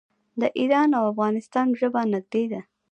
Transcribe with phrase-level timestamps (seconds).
[0.41, 2.61] د ایران او افغانستان ژبه نږدې ده.